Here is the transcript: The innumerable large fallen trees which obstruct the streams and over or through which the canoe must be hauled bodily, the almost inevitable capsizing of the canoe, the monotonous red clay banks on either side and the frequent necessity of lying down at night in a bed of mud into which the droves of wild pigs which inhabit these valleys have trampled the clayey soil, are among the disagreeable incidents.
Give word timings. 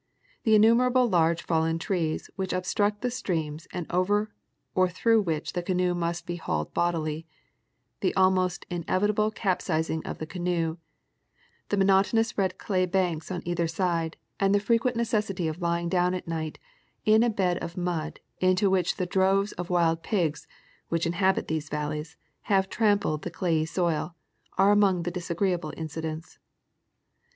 The 0.45 0.55
innumerable 0.55 1.07
large 1.07 1.43
fallen 1.43 1.77
trees 1.77 2.31
which 2.35 2.53
obstruct 2.53 3.01
the 3.03 3.11
streams 3.11 3.67
and 3.71 3.85
over 3.91 4.33
or 4.73 4.89
through 4.89 5.21
which 5.21 5.53
the 5.53 5.61
canoe 5.61 5.93
must 5.93 6.25
be 6.25 6.37
hauled 6.37 6.73
bodily, 6.73 7.27
the 7.99 8.11
almost 8.15 8.65
inevitable 8.71 9.29
capsizing 9.29 10.03
of 10.03 10.17
the 10.17 10.25
canoe, 10.25 10.77
the 11.69 11.77
monotonous 11.77 12.35
red 12.35 12.57
clay 12.57 12.87
banks 12.87 13.29
on 13.29 13.43
either 13.45 13.67
side 13.67 14.17
and 14.39 14.55
the 14.55 14.59
frequent 14.59 14.97
necessity 14.97 15.47
of 15.47 15.61
lying 15.61 15.87
down 15.87 16.15
at 16.15 16.27
night 16.27 16.57
in 17.05 17.21
a 17.21 17.29
bed 17.29 17.59
of 17.59 17.77
mud 17.77 18.19
into 18.39 18.71
which 18.71 18.95
the 18.95 19.05
droves 19.05 19.51
of 19.51 19.69
wild 19.69 20.01
pigs 20.01 20.47
which 20.89 21.05
inhabit 21.05 21.47
these 21.47 21.69
valleys 21.69 22.17
have 22.49 22.69
trampled 22.71 23.21
the 23.21 23.29
clayey 23.29 23.67
soil, 23.67 24.15
are 24.57 24.71
among 24.71 25.03
the 25.03 25.11
disagreeable 25.11 25.71
incidents. 25.77 26.39